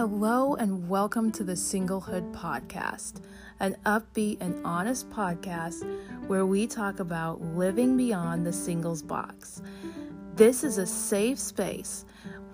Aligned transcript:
Hello, 0.00 0.54
and 0.54 0.88
welcome 0.88 1.30
to 1.32 1.44
the 1.44 1.52
Singlehood 1.52 2.32
Podcast, 2.32 3.20
an 3.60 3.76
upbeat 3.84 4.40
and 4.40 4.64
honest 4.64 5.10
podcast 5.10 5.84
where 6.26 6.46
we 6.46 6.66
talk 6.66 7.00
about 7.00 7.42
living 7.42 7.98
beyond 7.98 8.46
the 8.46 8.52
singles 8.54 9.02
box. 9.02 9.60
This 10.36 10.64
is 10.64 10.78
a 10.78 10.86
safe 10.86 11.38
space 11.38 12.06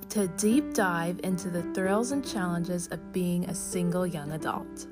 to 0.09 0.27
deep 0.27 0.75
dive 0.75 1.21
into 1.23 1.49
the 1.49 1.63
thrills 1.73 2.11
and 2.11 2.27
challenges 2.27 2.89
of 2.89 3.13
being 3.13 3.45
a 3.45 3.55
single 3.55 4.09
young 4.09 4.33
adult. 4.33 4.89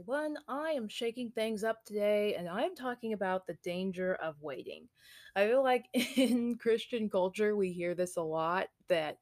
Everyone, 0.00 0.36
I 0.48 0.70
am 0.70 0.88
shaking 0.88 1.30
things 1.30 1.62
up 1.62 1.84
today 1.84 2.34
and 2.34 2.48
I 2.48 2.62
am 2.62 2.74
talking 2.74 3.12
about 3.12 3.46
the 3.46 3.58
danger 3.62 4.14
of 4.14 4.34
waiting. 4.40 4.88
I 5.36 5.46
feel 5.46 5.62
like 5.62 5.86
in 6.16 6.56
Christian 6.56 7.10
culture, 7.10 7.54
we 7.54 7.72
hear 7.72 7.94
this 7.94 8.16
a 8.16 8.22
lot 8.22 8.68
that 8.88 9.18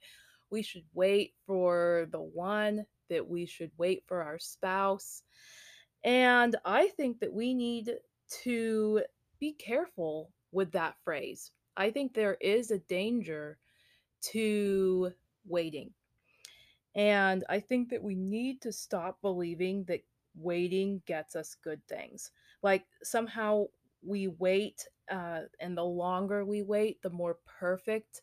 we 0.51 0.63
should 0.63 0.85
wait 0.95 1.33
for 1.47 2.07
the 2.13 2.21
one, 2.21 2.85
that 3.11 3.27
we 3.27 3.45
should 3.45 3.73
wait 3.77 4.05
for 4.07 4.23
our 4.23 4.39
spouse. 4.39 5.23
And 6.05 6.55
I 6.65 6.89
think 6.97 7.19
that 7.21 7.33
we 7.33 7.55
need 7.55 7.95
to 8.45 9.03
be 9.41 9.55
careful 9.55 10.31
with 10.53 10.71
that 10.73 10.95
phrase. 11.03 11.51
I 11.77 11.91
think 11.91 12.15
there 12.15 12.37
is 12.41 12.71
a 12.71 12.79
danger 12.79 13.59
to 14.33 15.13
waiting. 15.45 15.91
And 16.95 17.45
I 17.49 17.59
think 17.61 17.91
that 17.91 18.03
we 18.03 18.15
need 18.15 18.63
to 18.63 18.73
stop 18.73 19.21
believing 19.23 19.85
that 19.85 20.03
waiting 20.39 21.03
gets 21.07 21.37
us 21.37 21.57
good 21.63 21.81
things. 21.89 22.31
Like 22.63 22.85
somehow 23.03 23.67
we 24.03 24.29
wait, 24.29 24.87
uh, 25.11 25.41
and 25.61 25.77
the 25.77 25.85
longer 25.85 26.45
we 26.45 26.63
wait, 26.63 27.03
the 27.03 27.11
more 27.11 27.39
perfect 27.47 28.23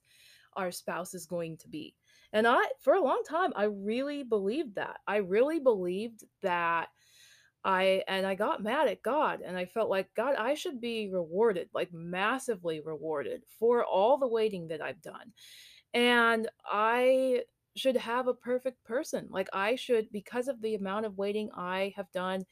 our 0.55 0.71
spouse 0.71 1.13
is 1.13 1.25
going 1.25 1.57
to 1.57 1.67
be. 1.67 1.95
And 2.33 2.47
I, 2.47 2.63
for 2.81 2.93
a 2.95 3.03
long 3.03 3.21
time, 3.27 3.53
I 3.55 3.63
really 3.63 4.23
believed 4.23 4.75
that. 4.75 4.99
I 5.07 5.17
really 5.17 5.59
believed 5.59 6.23
that 6.41 6.89
I, 7.63 8.03
and 8.07 8.25
I 8.25 8.35
got 8.35 8.61
mad 8.61 8.87
at 8.87 9.01
God 9.01 9.41
and 9.41 9.57
I 9.57 9.65
felt 9.65 9.89
like, 9.89 10.13
God, 10.15 10.35
I 10.35 10.53
should 10.53 10.79
be 10.79 11.09
rewarded, 11.11 11.69
like 11.73 11.91
massively 11.93 12.79
rewarded 12.79 13.43
for 13.59 13.83
all 13.83 14.17
the 14.17 14.27
waiting 14.27 14.67
that 14.67 14.81
I've 14.81 15.01
done. 15.01 15.33
And 15.93 16.47
I 16.65 17.43
should 17.75 17.97
have 17.97 18.27
a 18.27 18.33
perfect 18.33 18.83
person. 18.83 19.27
Like 19.29 19.49
I 19.53 19.75
should, 19.75 20.11
because 20.11 20.47
of 20.47 20.61
the 20.61 20.75
amount 20.75 21.05
of 21.05 21.17
waiting 21.17 21.49
I 21.55 21.93
have 21.95 22.11
done, 22.11 22.45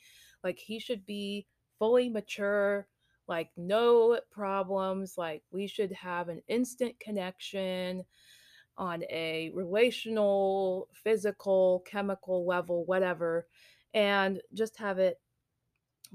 like 0.43 0.59
he 0.59 0.79
should 0.79 1.05
be 1.05 1.47
fully 1.79 2.09
mature, 2.09 2.87
like 3.27 3.49
no 3.57 4.19
problems. 4.31 5.17
Like 5.17 5.43
we 5.51 5.67
should 5.67 5.91
have 5.93 6.29
an 6.29 6.41
instant 6.47 6.99
connection 6.99 8.03
on 8.77 9.03
a 9.09 9.51
relational, 9.53 10.89
physical, 10.93 11.83
chemical 11.85 12.45
level, 12.45 12.85
whatever, 12.85 13.47
and 13.93 14.41
just 14.53 14.77
have 14.77 14.99
it 14.99 15.19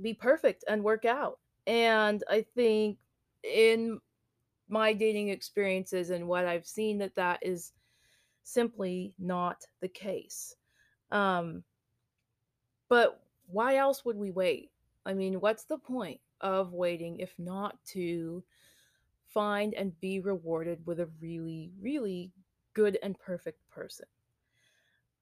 be 0.00 0.14
perfect 0.14 0.64
and 0.68 0.82
work 0.84 1.04
out. 1.04 1.38
And 1.66 2.22
I 2.28 2.44
think 2.54 2.98
in 3.42 4.00
my 4.68 4.92
dating 4.92 5.28
experiences 5.28 6.10
and 6.10 6.28
what 6.28 6.46
I've 6.46 6.66
seen 6.66 6.98
that 6.98 7.14
that 7.14 7.38
is 7.42 7.72
simply 8.48 9.12
not 9.18 9.64
the 9.80 9.88
case. 9.88 10.56
Um, 11.10 11.62
but 12.88 13.20
why 13.46 13.76
else 13.76 14.04
would 14.04 14.16
we 14.16 14.30
wait? 14.30 14.70
I 15.04 15.14
mean, 15.14 15.40
what's 15.40 15.64
the 15.64 15.78
point 15.78 16.20
of 16.40 16.72
waiting 16.72 17.18
if 17.18 17.34
not 17.38 17.76
to 17.86 18.42
find 19.28 19.74
and 19.74 19.98
be 20.00 20.20
rewarded 20.20 20.84
with 20.86 21.00
a 21.00 21.08
really, 21.20 21.70
really 21.80 22.32
good 22.74 22.98
and 23.02 23.18
perfect 23.18 23.60
person? 23.68 24.06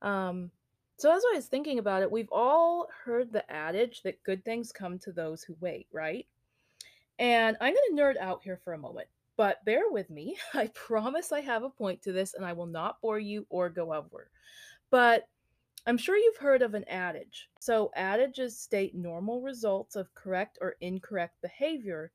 Um, 0.02 0.50
so 0.96 1.14
as 1.14 1.22
I 1.32 1.36
was 1.36 1.46
thinking 1.46 1.78
about 1.78 2.02
it, 2.02 2.10
we've 2.10 2.32
all 2.32 2.88
heard 3.04 3.32
the 3.32 3.50
adage 3.50 4.02
that 4.02 4.22
good 4.22 4.44
things 4.44 4.72
come 4.72 4.98
to 5.00 5.12
those 5.12 5.42
who 5.42 5.56
wait, 5.60 5.88
right? 5.92 6.26
And 7.18 7.56
I'm 7.60 7.74
going 7.74 7.96
to 7.96 8.02
nerd 8.02 8.16
out 8.18 8.42
here 8.44 8.60
for 8.62 8.72
a 8.72 8.78
moment. 8.78 9.08
But 9.36 9.64
bear 9.64 9.90
with 9.90 10.10
me. 10.10 10.36
I 10.54 10.68
promise 10.68 11.32
I 11.32 11.40
have 11.40 11.62
a 11.62 11.70
point 11.70 12.02
to 12.02 12.12
this 12.12 12.34
and 12.34 12.44
I 12.44 12.52
will 12.52 12.66
not 12.66 13.00
bore 13.00 13.18
you 13.18 13.46
or 13.50 13.68
go 13.68 13.92
over. 13.92 14.30
But 14.90 15.28
I'm 15.86 15.98
sure 15.98 16.16
you've 16.16 16.36
heard 16.36 16.62
of 16.62 16.74
an 16.74 16.84
adage. 16.88 17.48
So, 17.60 17.92
adages 17.94 18.58
state 18.58 18.94
normal 18.94 19.40
results 19.40 19.94
of 19.94 20.12
correct 20.14 20.58
or 20.60 20.74
incorrect 20.80 21.40
behavior, 21.42 22.10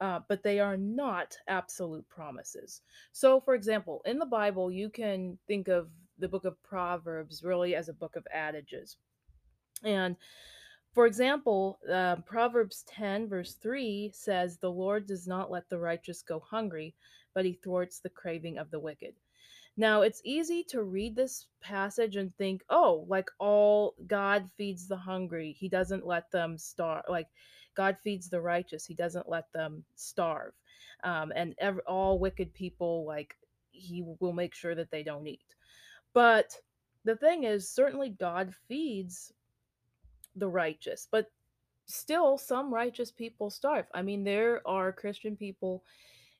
uh, 0.00 0.20
but 0.28 0.42
they 0.42 0.60
are 0.60 0.78
not 0.78 1.36
absolute 1.46 2.08
promises. 2.08 2.80
So, 3.12 3.38
for 3.40 3.54
example, 3.54 4.00
in 4.06 4.18
the 4.18 4.26
Bible, 4.26 4.72
you 4.72 4.88
can 4.88 5.38
think 5.46 5.68
of 5.68 5.90
the 6.18 6.28
book 6.28 6.46
of 6.46 6.62
Proverbs 6.62 7.44
really 7.44 7.74
as 7.74 7.88
a 7.90 7.94
book 7.94 8.16
of 8.16 8.26
adages. 8.32 8.96
And 9.84 10.16
for 10.94 11.06
example, 11.06 11.78
uh, 11.90 12.16
Proverbs 12.26 12.84
10, 12.88 13.28
verse 13.28 13.54
3 13.54 14.10
says, 14.14 14.58
The 14.58 14.70
Lord 14.70 15.06
does 15.06 15.26
not 15.26 15.50
let 15.50 15.68
the 15.68 15.78
righteous 15.78 16.22
go 16.22 16.40
hungry, 16.40 16.94
but 17.34 17.44
he 17.44 17.54
thwarts 17.54 18.00
the 18.00 18.10
craving 18.10 18.58
of 18.58 18.70
the 18.70 18.80
wicked. 18.80 19.14
Now, 19.76 20.02
it's 20.02 20.20
easy 20.22 20.62
to 20.64 20.82
read 20.82 21.16
this 21.16 21.46
passage 21.62 22.16
and 22.16 22.34
think, 22.36 22.62
oh, 22.68 23.06
like 23.08 23.30
all 23.38 23.94
God 24.06 24.50
feeds 24.58 24.86
the 24.86 24.96
hungry. 24.96 25.56
He 25.58 25.68
doesn't 25.68 26.06
let 26.06 26.30
them 26.30 26.58
starve. 26.58 27.04
Like 27.08 27.28
God 27.74 27.96
feeds 28.04 28.28
the 28.28 28.40
righteous. 28.40 28.84
He 28.84 28.94
doesn't 28.94 29.30
let 29.30 29.50
them 29.52 29.84
starve. 29.94 30.52
Um, 31.04 31.32
and 31.34 31.54
every, 31.58 31.82
all 31.86 32.18
wicked 32.18 32.52
people, 32.52 33.06
like 33.06 33.34
he 33.70 34.04
will 34.20 34.34
make 34.34 34.54
sure 34.54 34.74
that 34.74 34.90
they 34.90 35.02
don't 35.02 35.26
eat. 35.26 35.40
But 36.12 36.54
the 37.04 37.16
thing 37.16 37.44
is, 37.44 37.70
certainly 37.70 38.10
God 38.10 38.54
feeds 38.68 39.32
the 40.36 40.48
righteous, 40.48 41.08
but 41.10 41.30
still 41.86 42.38
some 42.38 42.72
righteous 42.72 43.10
people 43.10 43.50
starve. 43.50 43.86
I 43.94 44.02
mean, 44.02 44.24
there 44.24 44.66
are 44.66 44.92
Christian 44.92 45.36
people 45.36 45.84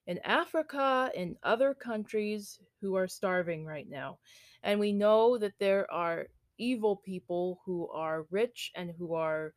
in 0.06 0.18
Africa 0.24 1.10
and 1.16 1.36
other 1.42 1.74
countries 1.74 2.60
who 2.80 2.96
are 2.96 3.08
starving 3.08 3.64
right 3.64 3.88
now. 3.88 4.18
And 4.62 4.80
we 4.80 4.92
know 4.92 5.38
that 5.38 5.58
there 5.58 5.90
are 5.90 6.26
evil 6.58 6.96
people 6.96 7.60
who 7.64 7.88
are 7.88 8.26
rich 8.30 8.72
and 8.74 8.92
who 8.98 9.14
are 9.14 9.54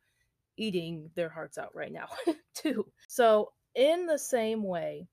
eating 0.56 1.10
their 1.14 1.28
hearts 1.28 1.58
out 1.58 1.74
right 1.74 1.92
now, 1.92 2.08
too. 2.54 2.86
So, 3.08 3.52
in 3.74 4.06
the 4.06 4.18
same 4.18 4.62
way, 4.62 5.06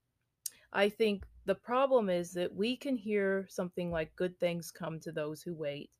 I 0.71 0.89
think 0.89 1.25
the 1.45 1.55
problem 1.55 2.09
is 2.09 2.31
that 2.33 2.53
we 2.53 2.77
can 2.77 2.95
hear 2.95 3.45
something 3.49 3.91
like 3.91 4.15
good 4.15 4.39
things 4.39 4.71
come 4.71 4.99
to 5.01 5.11
those 5.11 5.41
who 5.41 5.53
wait 5.53 5.91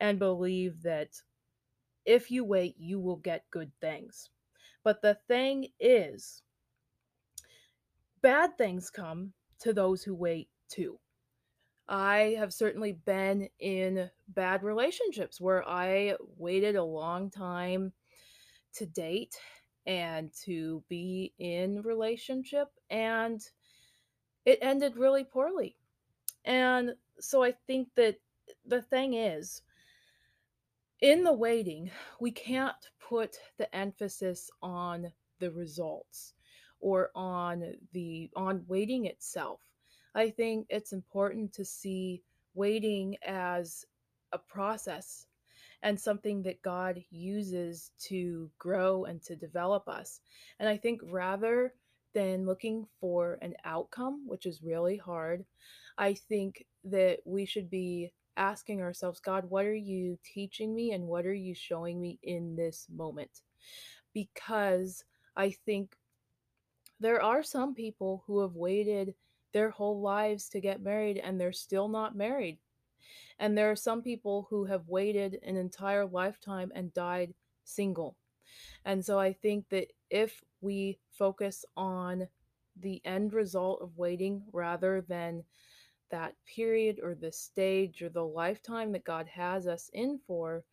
and 0.00 0.18
believe 0.18 0.82
that 0.82 1.08
if 2.06 2.30
you 2.30 2.44
wait, 2.44 2.76
you 2.78 2.98
will 3.00 3.16
get 3.16 3.50
good 3.50 3.72
things. 3.80 4.30
But 4.84 5.02
the 5.02 5.18
thing 5.28 5.68
is, 5.80 6.42
bad 8.22 8.56
things 8.56 8.90
come 8.90 9.32
to 9.60 9.72
those 9.72 10.02
who 10.02 10.14
wait 10.14 10.48
too. 10.68 10.98
I 11.88 12.36
have 12.38 12.52
certainly 12.52 12.92
been 12.92 13.48
in 13.60 14.10
bad 14.28 14.62
relationships 14.62 15.40
where 15.40 15.68
I 15.68 16.16
waited 16.36 16.76
a 16.76 16.82
long 16.82 17.30
time 17.30 17.92
to 18.74 18.86
date 18.86 19.36
and 19.86 20.32
to 20.44 20.82
be 20.88 21.32
in 21.38 21.82
relationship 21.82 22.68
and 22.90 23.40
it 24.44 24.58
ended 24.62 24.96
really 24.96 25.24
poorly. 25.24 25.76
And 26.44 26.94
so 27.20 27.42
I 27.42 27.52
think 27.66 27.88
that 27.96 28.16
the 28.64 28.82
thing 28.82 29.14
is 29.14 29.62
in 31.00 31.24
the 31.24 31.32
waiting, 31.32 31.90
we 32.20 32.30
can't 32.30 32.76
put 33.00 33.36
the 33.58 33.74
emphasis 33.74 34.50
on 34.62 35.12
the 35.38 35.50
results 35.50 36.34
or 36.80 37.10
on 37.14 37.74
the 37.92 38.30
on 38.36 38.64
waiting 38.66 39.06
itself. 39.06 39.60
I 40.14 40.30
think 40.30 40.66
it's 40.70 40.92
important 40.92 41.52
to 41.54 41.64
see 41.64 42.22
waiting 42.54 43.16
as 43.26 43.84
a 44.32 44.38
process 44.38 45.26
and 45.82 46.00
something 46.00 46.42
that 46.42 46.62
God 46.62 47.02
uses 47.10 47.90
to 48.08 48.50
grow 48.58 49.04
and 49.04 49.22
to 49.24 49.36
develop 49.36 49.88
us. 49.88 50.20
And 50.58 50.68
I 50.68 50.76
think 50.78 51.00
rather 51.04 51.74
than 52.14 52.46
looking 52.46 52.86
for 52.98 53.38
an 53.42 53.54
outcome, 53.64 54.22
which 54.26 54.46
is 54.46 54.62
really 54.62 54.96
hard, 54.96 55.44
I 55.98 56.14
think 56.14 56.64
that 56.84 57.18
we 57.26 57.44
should 57.44 57.68
be 57.68 58.12
asking 58.36 58.82
ourselves, 58.82 59.20
God, 59.20 59.48
what 59.48 59.64
are 59.64 59.74
you 59.74 60.18
teaching 60.24 60.74
me 60.74 60.92
and 60.92 61.06
what 61.06 61.26
are 61.26 61.34
you 61.34 61.54
showing 61.54 62.00
me 62.00 62.18
in 62.22 62.56
this 62.56 62.86
moment? 62.94 63.42
Because 64.12 65.04
I 65.36 65.50
think 65.50 65.96
there 67.00 67.22
are 67.22 67.42
some 67.42 67.74
people 67.74 68.24
who 68.26 68.40
have 68.40 68.54
waited 68.54 69.14
their 69.52 69.70
whole 69.70 70.00
lives 70.00 70.48
to 70.50 70.60
get 70.60 70.82
married 70.82 71.18
and 71.18 71.40
they're 71.40 71.52
still 71.52 71.88
not 71.88 72.16
married. 72.16 72.58
And 73.38 73.56
there 73.56 73.70
are 73.70 73.76
some 73.76 74.02
people 74.02 74.46
who 74.50 74.64
have 74.64 74.88
waited 74.88 75.38
an 75.42 75.56
entire 75.56 76.06
lifetime 76.06 76.72
and 76.74 76.92
died 76.94 77.34
single. 77.64 78.16
And 78.84 79.04
so 79.04 79.18
I 79.18 79.32
think 79.32 79.68
that 79.70 79.88
if 80.10 80.42
we 80.60 80.98
focus 81.10 81.64
on 81.76 82.28
the 82.80 83.00
end 83.04 83.32
result 83.32 83.82
of 83.82 83.96
waiting 83.96 84.42
rather 84.52 85.02
than 85.02 85.44
that 86.10 86.34
period 86.54 87.00
or 87.02 87.14
the 87.14 87.32
stage 87.32 88.02
or 88.02 88.08
the 88.08 88.24
lifetime 88.24 88.92
that 88.92 89.04
God 89.04 89.26
has 89.26 89.66
us 89.66 89.90
in 89.92 90.20
for, 90.26 90.64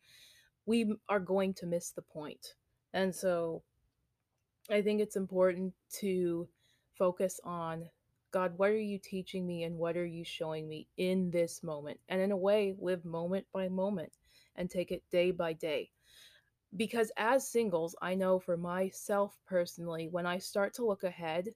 we 0.66 0.94
are 1.08 1.20
going 1.20 1.54
to 1.54 1.66
miss 1.66 1.90
the 1.90 2.02
point. 2.02 2.54
And 2.92 3.14
so 3.14 3.62
I 4.70 4.82
think 4.82 5.00
it's 5.00 5.16
important 5.16 5.74
to 6.00 6.48
focus 6.96 7.40
on 7.44 7.88
God, 8.34 8.54
what 8.56 8.70
are 8.70 8.80
you 8.80 8.98
teaching 8.98 9.46
me 9.46 9.62
and 9.62 9.78
what 9.78 9.96
are 9.96 10.04
you 10.04 10.24
showing 10.24 10.68
me 10.68 10.88
in 10.96 11.30
this 11.30 11.62
moment? 11.62 12.00
And 12.08 12.20
in 12.20 12.32
a 12.32 12.36
way, 12.36 12.74
live 12.80 13.04
moment 13.04 13.46
by 13.52 13.68
moment 13.68 14.12
and 14.56 14.68
take 14.68 14.90
it 14.90 15.04
day 15.12 15.30
by 15.30 15.52
day. 15.52 15.90
Because 16.76 17.12
as 17.16 17.48
singles, 17.48 17.94
I 18.02 18.16
know 18.16 18.40
for 18.40 18.56
myself 18.56 19.38
personally, 19.46 20.08
when 20.10 20.26
I 20.26 20.38
start 20.38 20.74
to 20.74 20.84
look 20.84 21.04
ahead 21.04 21.50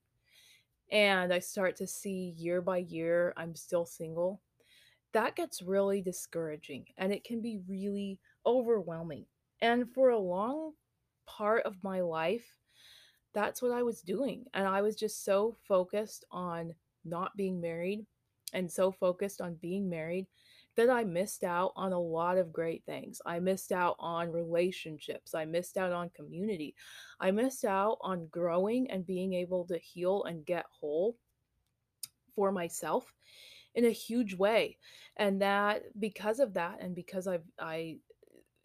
and 0.90 1.32
I 1.32 1.38
start 1.38 1.76
to 1.76 1.86
see 1.86 2.34
year 2.36 2.60
by 2.60 2.78
year 2.78 3.32
I'm 3.36 3.54
still 3.54 3.86
single, 3.86 4.40
that 5.12 5.36
gets 5.36 5.62
really 5.62 6.02
discouraging 6.02 6.86
and 6.96 7.12
it 7.12 7.24
can 7.24 7.40
be 7.40 7.60
really 7.68 8.18
overwhelming. 8.46 9.26
And 9.60 9.92
for 9.92 10.10
a 10.10 10.18
long 10.18 10.72
part 11.26 11.64
of 11.64 11.82
my 11.82 12.00
life, 12.00 12.46
that's 13.34 13.62
what 13.62 13.72
I 13.72 13.82
was 13.82 14.02
doing. 14.02 14.44
And 14.54 14.66
I 14.66 14.82
was 14.82 14.96
just 14.96 15.24
so 15.24 15.56
focused 15.66 16.24
on 16.30 16.74
not 17.04 17.36
being 17.36 17.60
married 17.60 18.06
and 18.52 18.70
so 18.70 18.90
focused 18.90 19.40
on 19.40 19.54
being 19.56 19.88
married 19.88 20.26
that 20.78 20.90
I 20.90 21.02
missed 21.02 21.42
out 21.42 21.72
on 21.74 21.92
a 21.92 22.00
lot 22.00 22.38
of 22.38 22.52
great 22.52 22.84
things. 22.86 23.20
I 23.26 23.40
missed 23.40 23.72
out 23.72 23.96
on 23.98 24.30
relationships. 24.30 25.34
I 25.34 25.44
missed 25.44 25.76
out 25.76 25.90
on 25.90 26.08
community. 26.10 26.76
I 27.18 27.32
missed 27.32 27.64
out 27.64 27.98
on 28.00 28.28
growing 28.28 28.88
and 28.88 29.04
being 29.04 29.34
able 29.34 29.66
to 29.66 29.78
heal 29.78 30.22
and 30.22 30.46
get 30.46 30.66
whole 30.70 31.16
for 32.36 32.52
myself 32.52 33.12
in 33.74 33.86
a 33.86 33.90
huge 33.90 34.34
way. 34.34 34.78
And 35.16 35.42
that 35.42 35.82
because 35.98 36.38
of 36.38 36.54
that 36.54 36.78
and 36.80 36.94
because 36.94 37.26
I've 37.26 37.44
I 37.58 37.98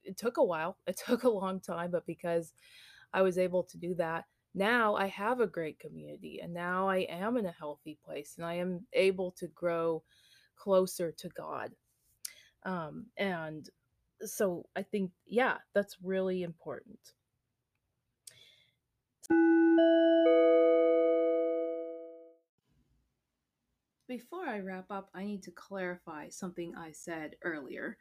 it 0.04 0.16
took 0.16 0.38
a 0.38 0.44
while. 0.44 0.78
It 0.88 1.02
took 1.04 1.24
a 1.24 1.30
long 1.30 1.60
time, 1.62 1.90
but 1.90 2.06
because 2.06 2.54
I 3.12 3.24
was 3.24 3.40
able 3.40 3.64
to 3.64 3.78
do 3.80 3.96
that, 3.96 4.26
now 4.54 4.94
I 4.96 5.08
have 5.08 5.40
a 5.40 5.48
great 5.48 5.80
community 5.80 6.42
and 6.44 6.54
now 6.54 6.88
I 6.88 7.08
am 7.10 7.38
in 7.38 7.48
a 7.48 7.52
healthy 7.60 7.98
place 8.06 8.36
and 8.38 8.46
I 8.46 8.54
am 8.56 8.86
able 8.94 9.32
to 9.32 9.48
grow 9.48 10.04
closer 10.56 11.12
to 11.12 11.30
God. 11.30 11.72
Um, 12.66 13.08
and 13.18 13.70
so 14.22 14.66
I 14.76 14.84
think, 14.84 15.12
yeah, 15.28 15.58
that's 15.74 15.98
really 16.02 16.44
important. 16.44 17.00
Before 24.08 24.46
I 24.48 24.60
wrap 24.60 24.92
up, 24.92 25.10
I 25.16 25.24
need 25.24 25.44
to 25.44 25.52
clarify 25.52 26.30
something 26.30 26.76
I 26.76 26.92
said 26.92 27.36
earlier. 27.42 27.98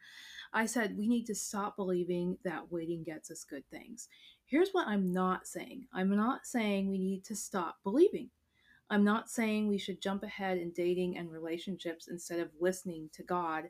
I 0.53 0.65
said 0.65 0.97
we 0.97 1.07
need 1.07 1.25
to 1.27 1.35
stop 1.35 1.75
believing 1.75 2.37
that 2.43 2.71
waiting 2.71 3.03
gets 3.03 3.31
us 3.31 3.43
good 3.43 3.63
things. 3.71 4.09
Here's 4.45 4.71
what 4.71 4.87
I'm 4.87 5.11
not 5.11 5.47
saying 5.47 5.87
I'm 5.93 6.15
not 6.15 6.45
saying 6.45 6.89
we 6.89 6.99
need 6.99 7.23
to 7.25 7.35
stop 7.35 7.77
believing. 7.83 8.29
I'm 8.89 9.03
not 9.03 9.29
saying 9.29 9.67
we 9.67 9.79
should 9.79 10.01
jump 10.01 10.23
ahead 10.23 10.57
in 10.57 10.71
dating 10.71 11.17
and 11.17 11.31
relationships 11.31 12.07
instead 12.07 12.39
of 12.39 12.49
listening 12.59 13.09
to 13.13 13.23
God 13.23 13.69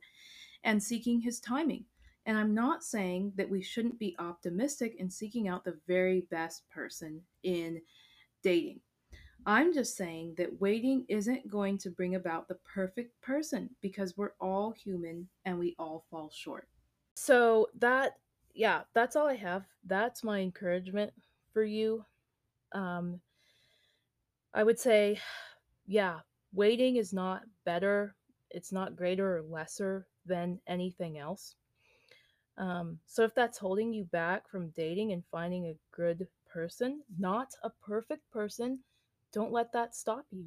and 0.64 0.82
seeking 0.82 1.20
His 1.22 1.40
timing. 1.40 1.86
And 2.26 2.38
I'm 2.38 2.54
not 2.54 2.84
saying 2.84 3.34
that 3.36 3.50
we 3.50 3.62
shouldn't 3.62 4.00
be 4.00 4.16
optimistic 4.18 4.96
in 4.98 5.10
seeking 5.10 5.48
out 5.48 5.66
the 5.66 5.78
very 5.88 6.22
best 6.32 6.68
person 6.70 7.22
in 7.44 7.82
dating. 8.44 8.80
I'm 9.46 9.74
just 9.74 9.98
saying 9.98 10.36
that 10.38 10.62
waiting 10.62 11.06
isn't 11.10 11.50
going 11.50 11.78
to 11.80 11.90
bring 11.90 12.16
about 12.16 12.48
the 12.48 12.56
perfect 12.64 13.20
person 13.22 13.70
because 13.82 14.16
we're 14.16 14.36
all 14.40 14.72
human 14.72 15.28
and 15.44 15.60
we 15.60 15.76
all 15.78 16.06
fall 16.10 16.32
short. 16.34 16.70
So, 17.16 17.68
that, 17.80 18.14
yeah, 18.54 18.82
that's 18.94 19.18
all 19.18 19.28
I 19.28 19.36
have. 19.36 19.66
That's 19.86 20.24
my 20.24 20.40
encouragement 20.40 21.12
for 21.52 21.64
you. 21.64 22.06
Um, 22.72 23.20
I 24.54 24.64
would 24.64 24.80
say, 24.80 25.20
yeah, 25.86 26.20
waiting 26.54 26.96
is 26.96 27.12
not 27.12 27.44
better, 27.66 28.16
it's 28.50 28.72
not 28.72 28.96
greater 28.96 29.38
or 29.38 29.42
lesser 29.42 30.08
than 30.26 30.60
anything 30.68 31.18
else. 31.18 31.56
Um, 32.58 33.00
so 33.08 33.24
if 33.24 33.34
that's 33.34 33.58
holding 33.58 33.94
you 33.94 34.06
back 34.06 34.48
from 34.48 34.70
dating 34.70 35.12
and 35.12 35.24
finding 35.32 35.66
a 35.66 35.78
good 35.96 36.28
person, 36.52 37.02
not 37.18 37.50
a 37.64 37.70
perfect 37.70 38.30
person, 38.32 38.80
don't 39.32 39.52
let 39.52 39.72
that 39.74 39.96
stop 39.96 40.26
you. 40.32 40.46